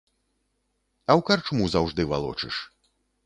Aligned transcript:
А 1.09 1.11
ў 1.19 1.27
карчму 1.27 1.63
заўжды 1.75 2.01
валочыш. 2.13 2.55